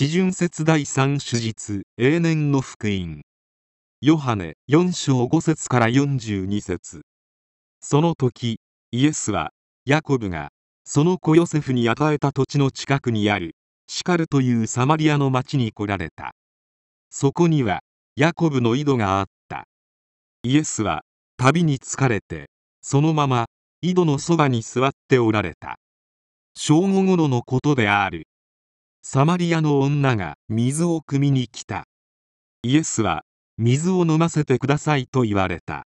[0.00, 3.22] 四旬節第三手術永年の福音。
[4.00, 7.00] ヨハネ4章5節から42節。
[7.80, 8.60] その時
[8.92, 9.50] イエスは
[9.86, 10.50] ヤコブが
[10.84, 13.56] その子ヨセフに与えた土地の近くにある
[13.88, 16.36] シカルというサマリアの町に来られた。
[17.10, 17.80] そこには
[18.14, 19.64] ヤコブの井戸があった。
[20.44, 21.02] イエスは
[21.36, 22.50] 旅に疲れて
[22.82, 23.46] そのまま
[23.82, 25.74] 井戸のそばに座っておられた。
[26.54, 28.27] 正午ごろのことである。
[29.10, 31.84] サマリアの女が水を汲みに来た。
[32.62, 33.22] イエスは
[33.56, 35.86] 水を飲ませてくださいと言われた。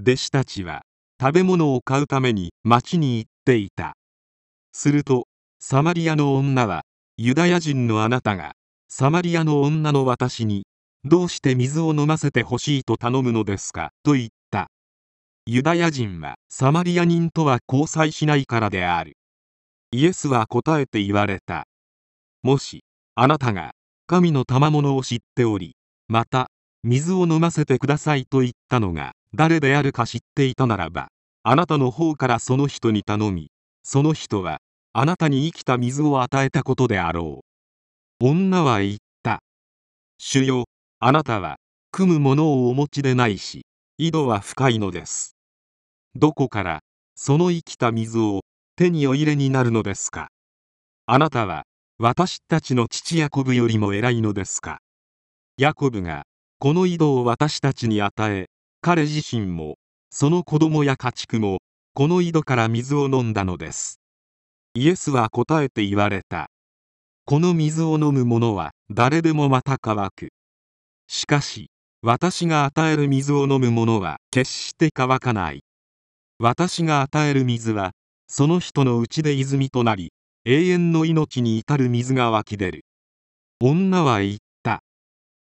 [0.00, 0.80] 弟子たちは
[1.20, 3.92] 食べ物を買うために町に行っていた。
[4.72, 5.26] すると
[5.58, 6.80] サマリアの女は
[7.18, 8.52] ユダヤ人のあなたが
[8.88, 10.62] サマリアの女の私に
[11.04, 14.70] どうして水を飲ませてほしいと頼むのですかと言った。
[15.44, 19.18] ユダヤ人はサマリア人とは交際しないからである。
[19.92, 21.66] イエスは答えて言われた。
[22.42, 23.72] もしあなたが
[24.06, 25.76] 神の賜物を知っており
[26.08, 26.48] また
[26.82, 31.08] 水を飲ませてくださいと言ったのが誰であるか知っていたならば
[31.42, 33.50] あなたの方からその人に頼み
[33.82, 34.58] その人は
[34.92, 37.44] あなたに生きた水を与えたことであろ
[38.20, 38.26] う。
[38.26, 39.40] 女は言った。
[40.18, 40.64] 主よ
[40.98, 41.58] あなたは
[41.94, 43.62] 汲むものをお持ちでないし
[43.98, 45.36] 井戸は深いのです。
[46.16, 46.80] どこから
[47.14, 48.40] その生きた水を
[48.74, 50.28] 手にお入れになるのですか。
[51.06, 51.62] あなたは
[52.02, 54.78] 私たちの父ヤコブよりも偉いのですか？
[55.58, 56.22] ヤコブが
[56.58, 58.46] この井戸を私たちに与え
[58.80, 59.74] 彼自身も
[60.08, 61.58] その子供や家畜も
[61.92, 64.00] この井戸から水を飲んだのです。
[64.72, 66.46] イエスは答えて言われた。
[67.26, 70.30] この水を飲む者は誰でもまた乾く。
[71.06, 71.68] しかし
[72.00, 75.64] 私が与える水を飲む者は決して乾かない。
[76.38, 77.90] 私が与える水は
[78.26, 80.14] その人のうちで泉となり
[80.46, 82.84] 永遠の命に至る水が湧き出る。
[83.60, 84.82] 女は言った。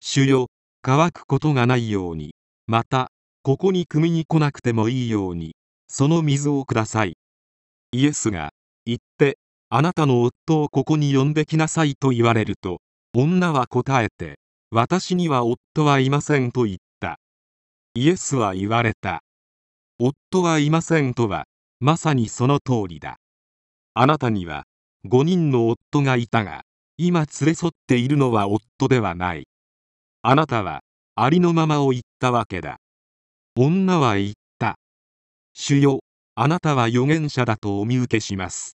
[0.00, 0.48] 主よ
[0.82, 2.34] 乾くことがないように。
[2.66, 3.12] また
[3.44, 5.54] ここに汲みに来なくてもいいように。
[5.86, 7.16] その水をください。
[7.92, 8.50] イエスが
[8.84, 12.80] 言ってあなたの夫をここに呼んできなさいと言われると
[13.14, 14.40] 女は答えて
[14.72, 17.20] 私には夫はいませんと言った。
[17.94, 19.22] イエスは言われた。
[20.00, 21.44] 夫はいませんとは
[21.78, 23.18] まさにその通りだ。
[23.94, 24.64] あなたには
[25.04, 26.62] 5人の夫がいたが
[26.96, 29.48] 今連れ添っているのは夫ではない。
[30.22, 30.82] あなたは
[31.16, 32.76] ありのままを言ったわけだ。
[33.56, 34.76] 女は言った。
[35.54, 36.00] 主よ
[36.34, 38.76] あなたは預言者だとお見受けします。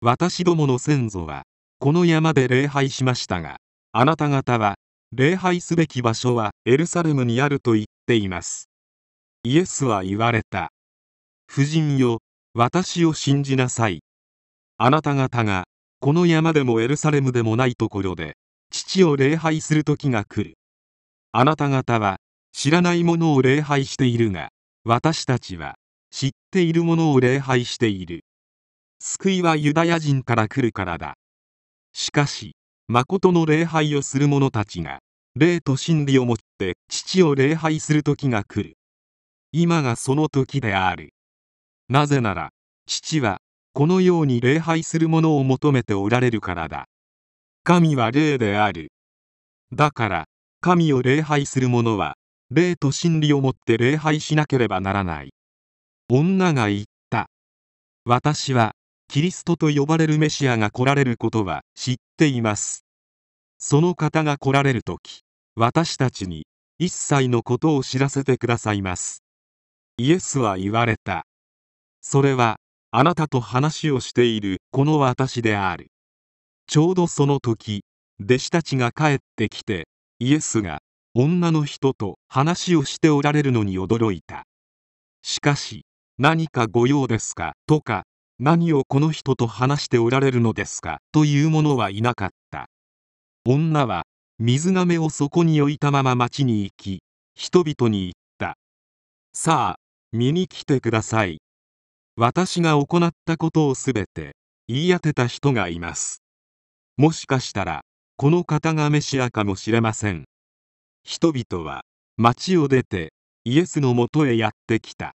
[0.00, 1.42] 私どもの先祖は
[1.78, 3.58] この山で礼拝しましたが
[3.92, 4.76] あなた方は
[5.12, 8.70] 礼拝すべき場所はエルサレムにあると言っています。
[9.44, 10.70] イエスは言われた。
[11.52, 12.20] 夫人よ
[12.54, 14.00] 私を信じなさい。
[14.84, 15.62] あなた方が
[16.00, 18.36] この山でもエルサレムでもないところで
[18.68, 20.56] 父を礼拝する時が来る。
[21.30, 22.16] あなた方は
[22.52, 24.48] 知らないものを礼拝しているが
[24.84, 25.76] 私たちは
[26.10, 28.24] 知っているものを礼拝している。
[28.98, 31.14] 救いはユダヤ人から来るからだ。
[31.92, 32.56] しかし
[32.88, 34.98] 誠の礼拝をする者たちが
[35.36, 38.74] 霊と真理をもって父を礼拝する時が来る。
[39.52, 41.14] 今がその時である。
[41.88, 42.50] なぜなら
[42.88, 43.41] 父は
[43.74, 46.88] このように礼拝するものを求めておられるからだ。
[47.64, 48.92] 神は霊である。
[49.72, 50.24] だから
[50.60, 52.16] 神を礼拝する者は
[52.50, 55.32] 霊と真理をもって礼拝しなければならない。
[56.10, 57.30] 女が言った。
[58.04, 58.72] 私は
[59.08, 62.84] キリストと呼ばれるメシアが来られることは知っています。
[63.58, 65.22] その方が来られる時
[65.54, 66.46] 私たちに
[66.78, 69.22] 一切のことを知らせてくださいます。
[69.96, 71.24] イエスは言われた。
[72.02, 72.56] それは
[72.94, 75.86] あなたと話をしているこの私である。
[76.66, 77.84] ちょうどその時
[78.22, 79.88] 弟子たちが帰ってきて
[80.18, 80.80] イエスが
[81.14, 84.44] 女の人と話をしておられるのに驚いた。
[85.22, 85.86] しかし
[86.18, 88.02] 何かご用ですかとか
[88.38, 92.68] 何をこの人と話しておられるのですかという者はいなかった。
[93.46, 94.02] 女は
[94.38, 97.02] 水がめをそこに置いたまま町に行き
[97.34, 98.58] 人々に言った。
[99.32, 99.80] さあ
[100.14, 101.38] 見に来てください。
[102.16, 104.36] 私が行ったことをすべて
[104.68, 106.22] 言い当てた人がいます。
[106.98, 107.82] もしかしたら
[108.16, 110.24] この方がメシアかもしれません。
[111.04, 111.84] 人々は
[112.18, 113.12] 町を出て
[113.44, 115.14] イエスのもとへやってきた。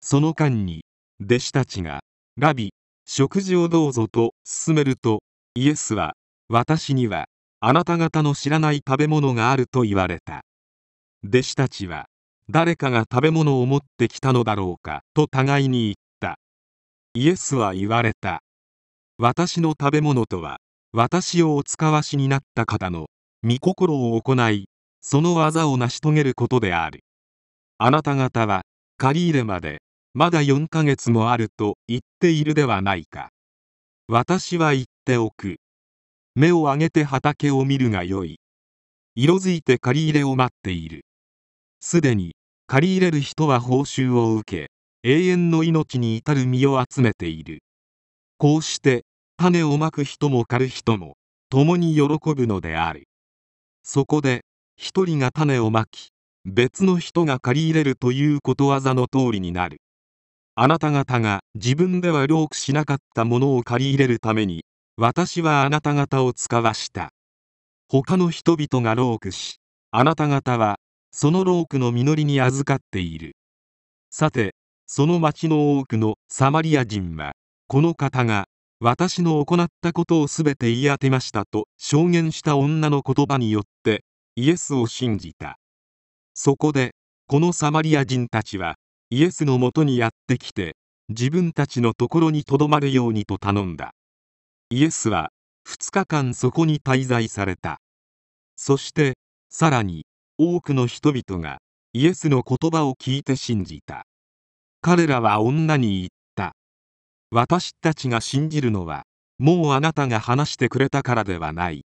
[0.00, 0.84] その間に
[1.20, 2.00] 弟子たちが
[2.36, 2.72] ラビ
[3.04, 5.22] 食事をどうぞと勧めると
[5.54, 6.14] イエスは
[6.48, 7.26] 私には
[7.60, 10.42] あなた方の知らない食べ物があると言われた。
[11.26, 12.06] 弟子たちは
[12.48, 15.94] 誰かが食べ物を持ってきたのだろうかと互いに言っ
[17.14, 18.42] イエスは言われた。
[19.18, 20.60] 私の食べ物とは
[20.92, 23.08] 私をお使わしになった方の
[23.44, 24.70] 御心を行い
[25.02, 27.04] その技を成し遂げることである。
[27.76, 28.62] あなた方は
[28.96, 29.82] 借り入れまで
[30.14, 33.28] まだ4ヶ月もあると言っているではないか。
[34.08, 35.56] 私は言っておく。
[36.34, 38.38] 目を上げて畑を見るがよい。
[39.16, 41.04] 色づいて借り入れを待っている。
[41.78, 42.36] すでに
[42.66, 44.70] 借り入れる人は報酬を受け
[45.04, 47.64] 永遠の命に至る実を集めている。
[48.38, 49.04] こうして
[49.36, 51.16] 種をまく人も刈る人も
[51.50, 52.02] 共に喜
[52.34, 53.08] ぶのである。
[53.82, 54.44] そこで
[54.76, 56.10] 一人が種をまき
[56.44, 59.80] 別の人が借り入れるということわざの通りになる。
[60.54, 64.64] あなた方が自分では労苦しなかったものを借り入れるために
[64.96, 67.10] 私はあなた方を使わした。
[67.88, 69.56] 他の人々が労苦し
[69.90, 70.78] あなた方は
[71.10, 73.34] その労苦の実りに預かっている。
[74.10, 74.54] さて
[74.86, 77.32] その町の多くのサマリア人は
[77.68, 78.46] この方が
[78.80, 85.58] 私の行ったことをすべて言い当てましたと証言した女の言葉によってイエスを信じた。
[86.34, 86.92] そこで
[87.28, 88.74] このサマリア人たちは
[89.10, 90.76] イエスのもとにやってきて
[91.08, 93.92] 自分たちのところにとどまるようにと頼んだ。
[94.70, 95.30] イエスは
[95.68, 97.78] 2日間そこに滞在された。
[98.56, 99.14] そして
[99.50, 100.06] さらに
[100.38, 101.58] 多くの人々が
[101.92, 104.06] イエスの言葉を聞いて信じた。
[104.84, 106.56] 彼らは女に言った。
[107.30, 109.04] 私たちが信じるのは
[109.38, 111.84] もうあなたが話してくれたからではない。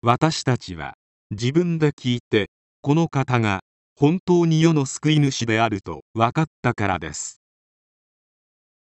[0.00, 0.94] 私たちは
[1.30, 2.48] 自分で聞いて
[2.80, 3.60] この方が
[3.94, 7.43] 本当に世の救い主であると分かったからです。